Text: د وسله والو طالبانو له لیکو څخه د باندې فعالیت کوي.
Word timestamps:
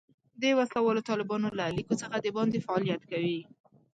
د 0.41 0.43
وسله 0.59 0.79
والو 0.83 1.05
طالبانو 1.09 1.57
له 1.59 1.65
لیکو 1.77 1.93
څخه 2.01 2.15
د 2.19 2.27
باندې 2.37 2.63
فعالیت 2.65 3.01
کوي. 3.11 3.39